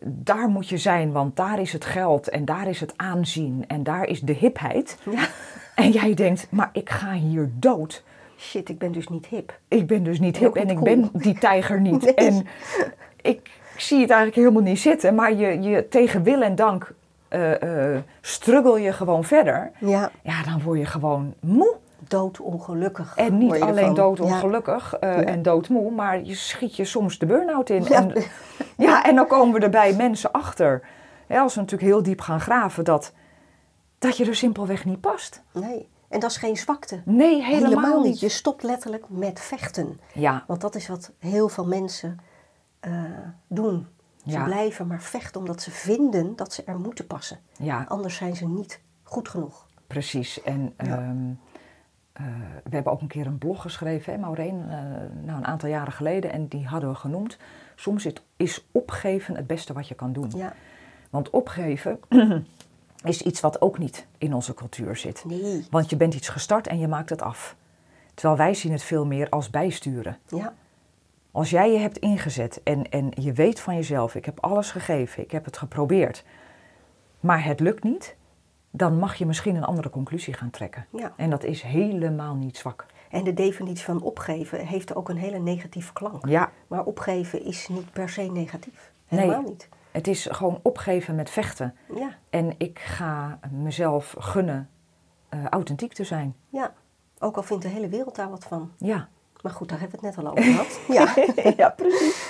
[0.00, 3.82] Daar moet je zijn, want daar is het geld en daar is het aanzien en
[3.82, 4.98] daar is de hipheid.
[5.10, 5.28] Ja.
[5.76, 8.04] En jij denkt, maar ik ga hier dood.
[8.38, 9.58] Shit, ik ben dus niet hip.
[9.68, 12.02] Ik ben dus niet hip en ik ben die tijger niet.
[12.04, 12.14] Nee.
[12.14, 12.46] En
[13.22, 15.14] ik zie het eigenlijk helemaal niet zitten.
[15.14, 16.94] Maar je, je tegen wil en dank
[17.28, 19.70] eh struggle je gewoon verder.
[19.78, 21.74] Ja, Ja, dan word je gewoon moe.
[22.08, 23.16] doodongelukkig.
[23.16, 23.94] En niet alleen ervan.
[23.94, 27.82] doodongelukkig eh, en doodmoe, maar je schiet je soms de burn-out in.
[27.82, 27.90] Ja.
[27.90, 28.24] En,
[28.86, 30.82] ja, en dan komen we er bij mensen achter,
[31.26, 33.12] hè, als we natuurlijk heel diep gaan graven, dat,
[33.98, 35.42] dat je er simpelweg niet past.
[35.52, 35.88] Ja, nee.
[36.08, 37.00] En dat is geen zwakte.
[37.04, 38.20] Nee, helemaal, niet.
[38.20, 40.00] Je stopt letterlijk met vechten.
[40.12, 42.18] Ja, Want dat is wat heel veel mensen
[42.86, 42.92] eh,
[43.46, 43.86] doen.
[44.24, 44.44] Ze Ja.
[44.44, 47.38] blijven maar vechten omdat ze vinden dat ze er moeten passen.
[47.58, 49.66] ja, Anders zijn ze niet goed genoeg.
[49.86, 50.42] precies.
[50.42, 50.84] En Ja.
[50.84, 51.30] ehm,
[52.12, 52.24] eh,
[52.64, 54.78] we hebben ook een keer een blog geschreven, hè, Maureen, eh,
[55.24, 56.32] nou, een aantal jaren geleden.
[56.32, 57.38] En die hadden we genoemd.
[57.74, 60.30] Soms is- is opgeven het beste wat je kan doen.
[60.36, 60.52] Ja,
[61.10, 61.98] Want opgeven
[63.04, 65.24] is iets wat ook niet in onze cultuur zit.
[65.26, 65.66] nee.
[65.70, 67.56] Want je bent iets gestart en je maakt het af.
[68.14, 70.18] Terwijl wij zien het veel meer als bijsturen.
[70.28, 70.54] Ja,
[71.36, 75.22] Als jij je hebt ingezet en, en je weet van jezelf, ik heb alles gegeven,
[75.22, 76.24] ik heb het geprobeerd,
[77.20, 78.16] maar het lukt niet,
[78.70, 80.86] dan mag je misschien een andere conclusie gaan trekken.
[80.90, 81.12] ja.
[81.16, 82.86] En dat is helemaal niet zwak.
[83.10, 86.26] En de definitie van opgeven heeft ook een hele negatieve klank.
[86.26, 88.92] Ja, Maar opgeven is niet per se negatief.
[89.08, 89.20] Nee.
[89.20, 89.68] Helemaal niet.
[89.90, 91.74] het is gewoon opgeven met vechten.
[91.94, 94.68] Ja, En ik ga mezelf gunnen
[95.28, 96.34] eh, authentiek te zijn.
[96.48, 96.74] ja.
[97.18, 98.72] Ook al vindt de hele wereld daar wat van.
[98.78, 99.08] Ja.
[99.46, 100.78] Maar goed, daar hebben we het net al over gehad.
[100.98, 101.52] Ja.
[101.56, 102.26] ja, precies.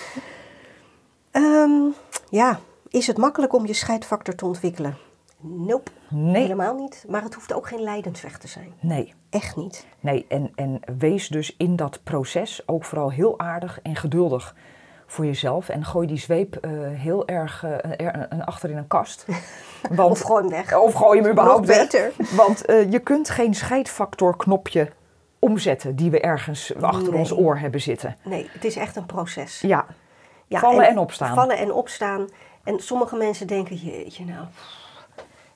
[1.31, 1.81] Ehm,
[2.29, 4.97] ja, is het makkelijk om je scheidfactor te ontwikkelen?
[5.41, 6.43] Nope, Nee.
[6.43, 7.05] helemaal niet.
[7.09, 8.73] Maar het hoeft ook geen lijdensweg te zijn.
[8.81, 9.15] Nee.
[9.31, 9.87] Echt niet.
[10.01, 14.55] Nee, en, en wees dus in dat proces ook vooral heel aardig en geduldig
[15.07, 15.69] voor jezelf.
[15.69, 19.27] En gooi die zweep eh, heel erg er- een achter in een kast.
[19.91, 20.75] Want, Of gooi hem weg.
[20.77, 21.91] Of gooi hem überhaupt Nog weg.
[21.91, 22.13] beter.
[22.37, 24.89] Want eh, je kunt geen scheidfactorknopje
[25.51, 27.19] omzetten die we ergens achter Nee.
[27.21, 28.17] ons oor hebben zitten.
[28.25, 29.61] Nee, het is echt een proces.
[29.61, 29.87] Ja,
[30.47, 31.35] Ja, vallen en opstaan.
[31.35, 32.29] Vallen en opstaan.
[32.65, 34.47] En sommige mensen denken, jeetje nou,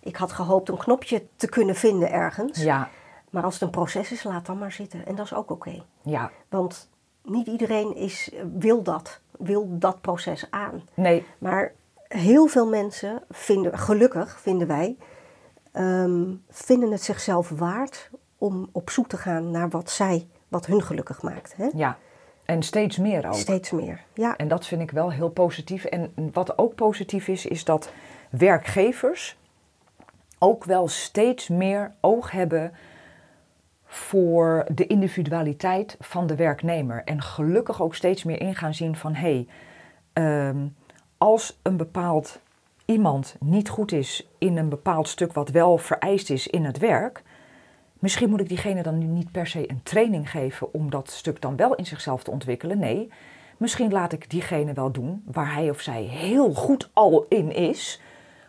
[0.01, 2.63] ik had gehoopt een knopje te kunnen vinden ergens.
[2.63, 2.89] ja,
[3.31, 5.07] Maar als het een proces is, laat dan maar zitten.
[5.07, 5.83] En dat is ook oké.
[6.03, 6.31] ja.
[6.49, 6.89] Want
[7.25, 10.83] niet iedereen is, wil dat, wil dat proces aan.
[10.95, 11.73] Nee, Maar
[12.09, 14.97] heel veel mensen vinden, gelukkig vinden wij,
[15.73, 20.83] ehm, vinden het zichzelf waard om op zoek te gaan naar wat zij, wat hun
[20.83, 21.57] gelukkig maakt.
[21.57, 21.69] Hè?
[21.75, 21.99] ja.
[22.45, 23.35] En steeds meer ook.
[23.35, 24.05] Steeds meer.
[24.15, 25.85] Ja, En dat vind ik wel heel positief.
[25.85, 27.93] En wat ook positief is, is dat
[28.31, 29.39] werkgevers
[30.39, 32.73] ook wel steeds meer oog hebben
[33.85, 37.03] voor de individualiteit van de werknemer.
[37.05, 39.47] En gelukkig ook steeds meer in gaan zien van hé, hey,
[40.13, 40.67] ehm,
[41.19, 42.41] als een bepaald
[42.85, 47.23] iemand niet goed is in een bepaald stuk wat wel vereist is in het werk.
[48.01, 51.41] Misschien moet ik diegene dan nu niet per se een training geven om dat stuk
[51.41, 52.79] dan wel in zichzelf te ontwikkelen.
[52.79, 53.11] Nee,
[53.57, 58.01] misschien laat ik diegene wel doen waar hij of zij heel goed al in is.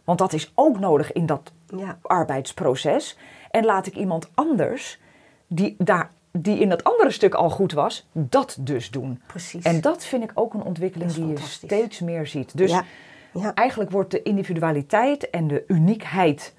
[0.03, 3.17] Want dat is ook nodig in dat ja, arbeidsproces.
[3.49, 4.99] En laat ik iemand anders,
[5.47, 9.21] die, daar, die in dat andere stuk al goed was, dat dus doen.
[9.25, 9.63] precies.
[9.63, 12.57] En dat vind ik ook een ontwikkeling die je steeds meer ziet.
[12.57, 12.83] Dus ja,
[13.33, 16.53] ja, eigenlijk wordt de individualiteit en de uniekheid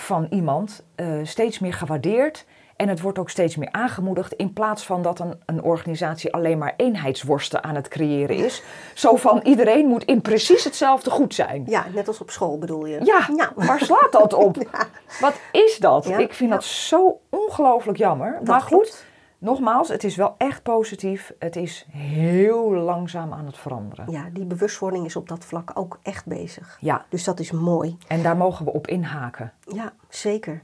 [0.00, 2.44] van iemand eh, steeds meer gewaardeerd.
[2.76, 4.32] En het wordt ook steeds meer aangemoedigd.
[4.32, 8.62] In plaats van dat een, een organisatie alleen maar eenheidsworsten aan het creëren is.
[8.94, 11.64] Zo van iedereen moet in precies hetzelfde goed zijn.
[11.66, 13.04] ja, net als op school bedoel je.
[13.04, 13.52] Ja, ja.
[13.54, 14.56] waar slaat dat op?
[15.20, 16.04] Wat is dat?
[16.04, 18.32] Ja, Ik vind dat zo ongelooflijk jammer.
[18.38, 19.04] Dat maar goed.
[19.38, 21.32] Nogmaals, het is wel echt positief.
[21.38, 24.10] Het is heel langzaam aan het veranderen.
[24.10, 26.76] Ja, die bewustwording is op dat vlak ook echt bezig.
[26.80, 27.96] Ja, Dus dat is mooi.
[28.08, 29.52] en daar mogen we op inhaken.
[29.60, 30.62] Ja, zeker.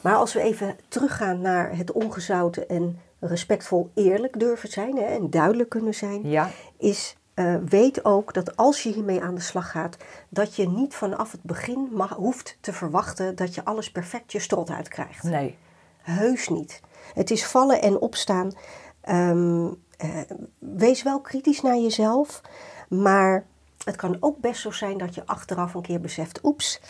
[0.00, 5.30] Maar als we even teruggaan naar het ongezouten en respectvol eerlijk durven zijn hè, en
[5.30, 9.70] duidelijk kunnen zijn, Ja, is eh, weet ook dat als je hiermee aan de slag
[9.70, 9.96] gaat,
[10.28, 14.38] dat je niet vanaf het begin mag, hoeft te verwachten dat je alles perfect je
[14.38, 15.22] strot uitkrijgt.
[15.22, 15.58] nee.
[16.02, 16.80] Heus niet.
[17.14, 18.52] Het is vallen en opstaan.
[19.00, 19.66] Ehm,
[19.96, 20.08] eh,
[20.58, 22.40] wees wel kritisch naar jezelf,
[22.88, 23.46] maar
[23.84, 26.80] het kan ook best zo zijn dat je achteraf een keer beseft: oeps,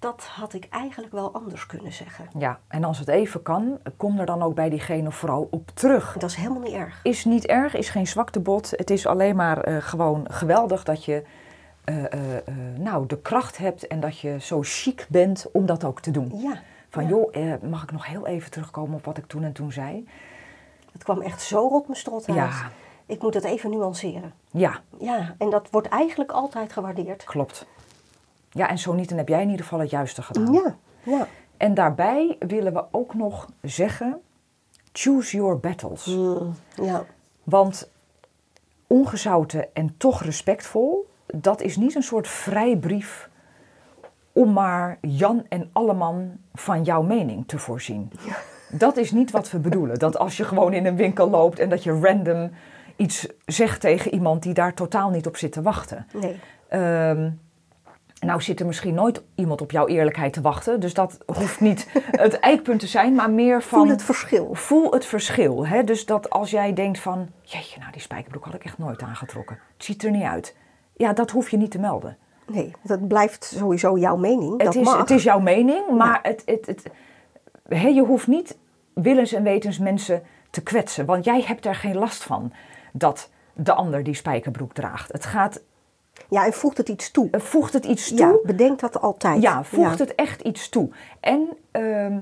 [0.00, 2.26] dat had ik eigenlijk wel anders kunnen zeggen.
[2.38, 6.16] Ja, en als het even kan, kom er dan ook bij diegene vooral op terug.
[6.18, 7.00] Dat is helemaal niet erg.
[7.02, 8.70] Is niet erg, is geen zwaktebod.
[8.70, 11.22] Het is alleen maar eh, gewoon geweldig dat je
[11.84, 12.44] eh, eh,
[12.78, 16.32] nou, de kracht hebt en dat je zo chic bent om dat ook te doen.
[16.34, 17.08] Ja, Van ja.
[17.08, 20.08] joh, mag ik nog heel even terugkomen op wat ik toen en toen zei?
[20.92, 22.36] het kwam echt zo rot mijn strot uit.
[22.36, 22.70] Ja.
[23.06, 24.32] Ik moet het even nuanceren.
[24.50, 27.24] Ja, Ja, en dat wordt eigenlijk altijd gewaardeerd.
[27.24, 27.66] klopt.
[28.50, 30.52] Ja, en zo niet, dan heb jij in ieder geval het juiste gedaan.
[30.52, 31.26] Ja, ja.
[31.56, 34.20] En daarbij willen we ook nog zeggen,
[34.92, 36.06] choose your battles.
[36.06, 37.04] Mm, ja.
[37.44, 37.90] Want
[38.86, 43.28] ongezouten en toch respectvol, dat is niet een soort vrijbrief
[44.32, 48.12] om maar Jan en Alleman van jouw mening te voorzien.
[48.70, 49.98] Dat is niet wat we bedoelen.
[49.98, 52.50] Dat als je gewoon in een winkel loopt en dat je random
[52.96, 56.06] iets zegt tegen iemand die daar totaal niet op zit te wachten.
[56.12, 56.40] Nee.
[56.68, 57.30] Ehm,
[58.20, 60.80] nou zit er misschien nooit iemand op jouw eerlijkheid te wachten.
[60.80, 63.78] Dus dat hoeft niet het eikpunt te zijn, maar meer van...
[63.78, 64.54] Voel het verschil.
[64.54, 65.66] Voel het verschil.
[65.66, 65.84] Hè?
[65.84, 67.28] Dus dat als jij denkt van...
[67.42, 69.58] Jeetje, nou die spijkerbroek had ik echt nooit aangetrokken.
[69.76, 70.56] Het ziet er niet uit.
[70.96, 72.16] Ja, dat hoef je niet te melden.
[72.46, 74.50] Nee, dat blijft sowieso jouw mening.
[74.50, 74.98] Het dat is, mag.
[74.98, 76.90] het is jouw mening, maar het, het, het,
[77.68, 78.58] hè, je hoeft niet
[78.94, 81.06] willens en wetens mensen te kwetsen.
[81.06, 82.52] Want jij hebt er geen last van
[82.92, 85.12] dat de ander die spijkerbroek draagt.
[85.12, 85.62] Het gaat,
[86.28, 87.28] Ja, en voegt het iets toe.
[87.32, 88.18] voegt het iets toe?
[88.18, 89.42] Ja, bedenk dat altijd.
[89.42, 90.04] Ja, voegt Ja.
[90.04, 90.90] het echt iets toe.
[91.20, 92.18] En ehm,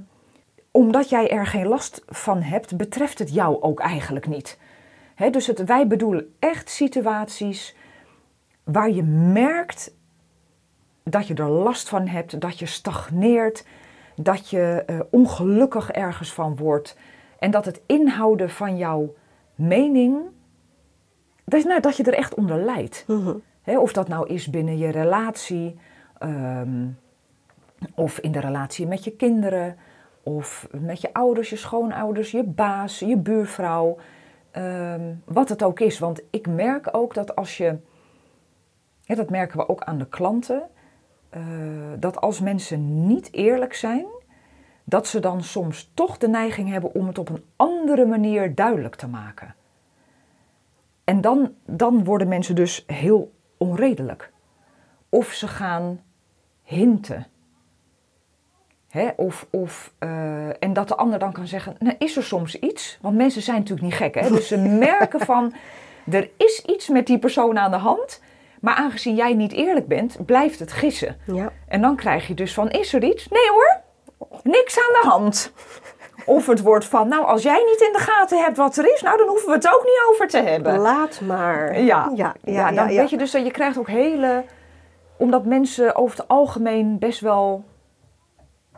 [0.70, 4.58] omdat jij er geen last van hebt, betreft het jou ook eigenlijk niet.
[5.30, 7.76] Dus het, wij bedoelen echt situaties
[8.64, 9.94] waar je merkt
[11.02, 13.64] dat je er last van hebt, dat je stagneert,
[14.16, 16.96] dat je eh, ongelukkig ergens van wordt.
[17.38, 19.14] En dat het inhouden van jouw
[19.54, 20.18] mening,
[21.44, 23.04] dat, nou, dat je er echt onder lijdt.
[23.06, 23.34] Mhm.
[23.76, 25.78] Of dat nou is binnen je relatie,
[26.18, 26.86] ehm,
[27.94, 29.76] of in de relatie met je kinderen,
[30.22, 33.96] of met je ouders, je schoonouders, je baas, je buurvrouw,
[34.50, 35.98] ehm, wat het ook is.
[35.98, 37.76] Want ik merk ook dat als je,
[39.06, 40.62] dat merken we ook aan de klanten,
[41.30, 41.42] eh,
[41.98, 44.06] dat als mensen niet eerlijk zijn,
[44.84, 48.94] dat ze dan soms toch de neiging hebben om het op een andere manier duidelijk
[48.94, 49.54] te maken.
[51.04, 54.32] En dan, dan worden mensen dus heel onredelijk.
[55.08, 56.00] Of ze gaan
[56.62, 57.26] hinten.
[58.88, 59.08] Hè?
[59.16, 62.98] Of, of, eh, en dat de ander dan kan zeggen, nou, is er soms iets?
[63.00, 64.14] Want mensen zijn natuurlijk niet gek.
[64.14, 64.28] Hè?
[64.28, 64.56] Dus ze
[64.88, 65.54] merken van,
[66.10, 68.20] er is iets met die persoon aan de hand.
[68.60, 71.16] Maar aangezien jij niet eerlijk bent, blijft het gissen.
[71.26, 71.52] Ja.
[71.68, 73.28] En dan krijg je dus van, is er iets?
[73.28, 73.80] Nee hoor,
[74.42, 75.52] niks aan de hand.
[76.28, 79.02] Of het wordt van, nou als jij niet in de gaten hebt wat er is,
[79.02, 80.78] nou dan hoeven we het ook niet over te hebben.
[80.78, 81.80] Laat maar.
[81.80, 84.44] Ja, ja, ja, ja, dan weet je dus dat je krijgt ook hele...
[85.16, 87.64] Omdat mensen over het algemeen best wel,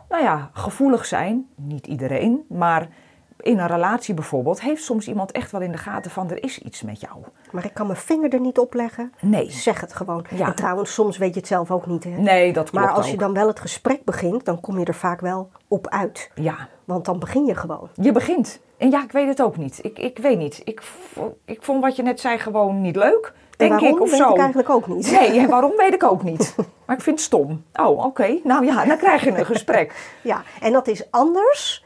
[0.09, 1.47] nou ja, gevoelig zijn.
[1.55, 2.87] Niet iedereen, maar
[3.41, 4.61] in een relatie bijvoorbeeld...
[4.61, 7.15] heeft soms iemand echt wel in de gaten van, er is iets met jou.
[7.51, 9.13] Maar ik kan mijn vinger er niet op leggen.
[9.19, 10.25] Nee, Zeg het gewoon.
[10.29, 10.47] Ja.
[10.47, 12.03] En trouwens, soms weet je het zelf ook niet.
[12.03, 12.09] Hè?
[12.09, 14.93] nee, dat klopt maar als je dan wel het gesprek begint, dan kom je er
[14.95, 16.31] vaak wel op uit.
[16.35, 17.89] Ja, Want dan begin je gewoon.
[17.93, 18.59] je begint.
[18.77, 19.79] En ja, ik weet het ook niet.
[19.81, 20.61] Ik, ik weet niet.
[20.63, 20.81] Ik,
[21.45, 24.19] ik vond wat je net zei gewoon niet leuk, En denk waarom, ik, of weet
[24.19, 24.29] zo.
[24.31, 25.11] ik eigenlijk ook niet.
[25.11, 26.55] Nee, waarom weet ik ook niet.
[26.85, 27.63] Maar ik vind het stom.
[27.73, 28.39] Oh, oké.
[28.43, 29.93] Nou ja, dan krijg je een gesprek.
[30.21, 31.85] Ja, en dat is anders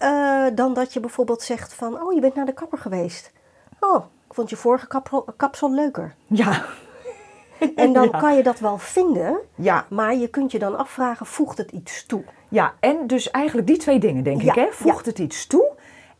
[0.00, 2.02] eh, dan dat je bijvoorbeeld zegt van...
[2.02, 3.32] Oh, je bent naar de kapper geweest.
[3.80, 6.14] Oh, ik vond je vorige kapsel, kapsel leuker.
[6.26, 6.62] Ja,
[7.76, 8.18] En dan Ja.
[8.18, 12.06] kan je dat wel vinden, ja, maar je kunt je dan afvragen, voegt het iets
[12.06, 12.24] toe?
[12.48, 12.74] ja.
[12.80, 14.54] En dus eigenlijk die twee dingen, denk Ja, ik.
[14.54, 14.66] Hè?
[14.70, 15.70] Voegt het iets toe?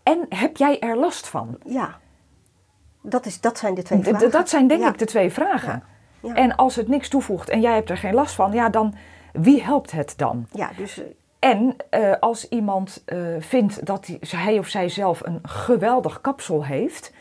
[0.02, 1.58] En heb jij er last van?
[1.66, 1.98] Ja,
[3.02, 4.28] dat, is, dat zijn de twee vragen.
[4.28, 5.82] d- Dat zijn denk ik de twee vragen.
[6.20, 6.34] Ja.
[6.34, 8.94] En als het niks toevoegt en jij hebt er geen last van, ja, dan
[9.32, 10.46] wie helpt het dan?
[10.52, 11.04] Ja, dus eh,
[11.40, 17.12] En eh, als iemand eh, vindt dat hij, of zij zelf een geweldig kapsel heeft.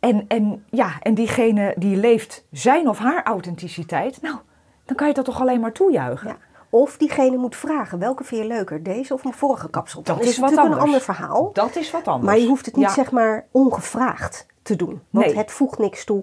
[0.00, 4.22] En, en, ja, en diegene die leeft zijn of haar authenticiteit.
[4.22, 4.36] Nou,
[4.84, 6.28] dan kan je dat toch alleen maar toejuichen.
[6.28, 6.36] ja.
[6.70, 10.02] Of diegene moet vragen, welke vind je leuker, deze of mijn vorige kapsel?
[10.02, 10.80] Dat is wat natuurlijk anders.
[10.80, 11.50] een ander verhaal.
[11.52, 12.26] Dat is wat anders.
[12.32, 15.02] Maar je hoeft het niet Ja, zeg maar ongevraagd te doen.
[15.10, 15.36] Want Nee.
[15.36, 16.22] het voegt niks toe.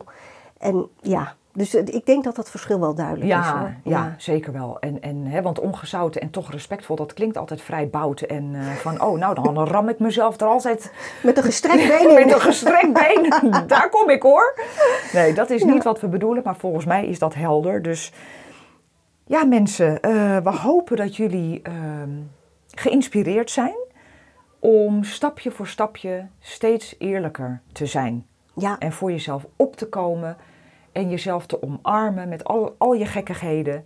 [0.58, 3.74] En ja, dus eh, ik denk dat dat verschil wel duidelijk is Ja, hoor.
[3.84, 4.80] ja, zeker wel.
[4.80, 8.22] En, en, hè, want ongezouten en toch respectvol, dat klinkt altijd vrij bout.
[8.22, 10.92] En eh, van, oh, nou, dan ram ik mezelf er altijd
[11.24, 12.14] Met een gestrekt been in.
[12.26, 13.52] met een gestrekt been.
[13.68, 14.60] Daar kom ik hoor.
[15.14, 17.82] Nee, dat is niet wat we bedoelen, maar volgens mij is dat helder.
[17.82, 18.12] Dus
[19.26, 22.10] ja, mensen, eh, we hopen dat jullie ehm,
[22.76, 23.76] geïnspireerd zijn
[24.60, 28.26] om stapje voor stapje steeds eerlijker te zijn.
[28.56, 30.38] Ja, En voor jezelf op te komen
[30.94, 33.86] en jezelf te omarmen met al, al je gekkigheden.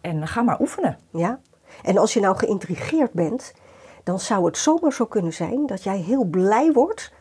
[0.00, 0.98] En ga maar oefenen.
[1.10, 1.40] ja.
[1.82, 3.54] En als je nou geïntrigeerd bent,
[4.04, 7.12] dan zou het zomaar zo kunnen zijn dat jij heel blij wordt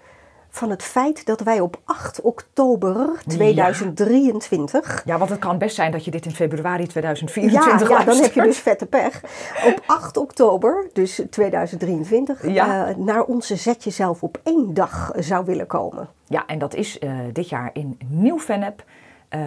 [0.49, 5.91] van het feit dat wij op 8 oktober 2023 Ja, want het kan best zijn
[5.91, 9.21] dat je dit in februari Ja, 2024 ja, dan heb je dus vette pech.
[9.65, 12.87] Op 8 oktober, dus 2023, Ja.
[12.87, 16.09] eh, naar onze Zet Jezelf op één dag zou willen komen.
[16.27, 18.83] Ja, en dat is eh, dit jaar in Nieuw-Vennep.
[19.29, 19.41] Eh,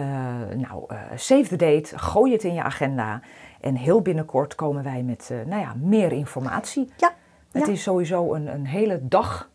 [0.55, 3.21] nou, eh, save the date, gooi het in je agenda.
[3.61, 6.89] En heel binnenkort komen wij met eh, nou ja, meer informatie.
[6.97, 7.13] Ja,
[7.51, 7.71] Het ja.
[7.71, 9.49] is sowieso een, een hele dag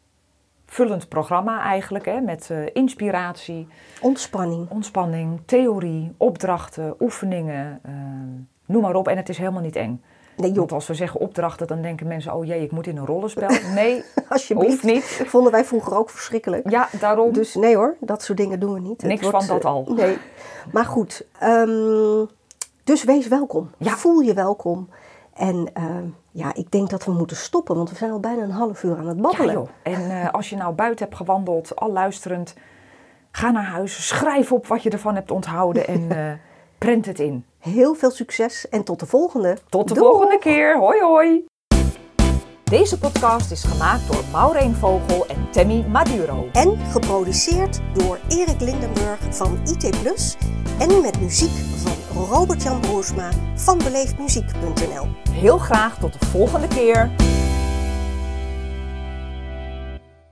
[0.67, 2.05] vullend programma eigenlijk.
[2.05, 3.69] Hè, met inspiratie,
[4.01, 4.71] ontspanning.
[4.71, 7.81] ontspanning, theorie, opdrachten, oefeningen.
[8.67, 9.09] noem maar op.
[9.09, 10.03] En het is helemaal niet eng.
[10.39, 12.97] Nee, joh, Want als we zeggen opdrachten, dan denken mensen, oh jee, ik moet in
[12.97, 13.49] een rollenspel.
[13.75, 14.71] Nee, alsjeblieft.
[14.71, 15.23] hoeft niet.
[15.27, 16.71] Vonden wij vroeger ook verschrikkelijk.
[16.71, 17.33] Ja, daarom.
[17.33, 19.03] Dus nee hoor, dat soort dingen doen we niet.
[19.03, 19.87] Niks van dat eh, al.
[19.97, 20.19] Nee.
[20.73, 22.25] Maar goed, ehm,
[22.85, 23.71] dus wees welkom.
[23.79, 23.97] Ja.
[23.97, 24.89] Voel je welkom.
[25.35, 28.51] En ehm, ja, ik denk dat we moeten stoppen, want we zijn al bijna een
[28.51, 29.55] half uur aan het ja, babbelen.
[29.55, 29.69] joh.
[29.83, 32.55] En eh, als je nou buiten hebt gewandeld, al luisterend,
[33.31, 36.33] ga naar huis, schrijf op wat je ervan hebt onthouden en eh,
[36.79, 37.45] prent het in.
[37.59, 39.57] Heel veel succes en tot de volgende.
[39.69, 40.07] Tot de Doeg!
[40.07, 40.79] volgende keer.
[40.79, 41.45] Hoi hoi.
[42.65, 46.49] Deze podcast is gemaakt door Maureen Vogel en Tammy Maduro.
[46.53, 50.37] En geproduceerd door Erik Lindenburg van IT Plus
[50.79, 55.07] en met muziek van Robert-Jan Broersma van beleefdmuziek.nl.
[55.31, 57.11] Heel graag tot de volgende keer.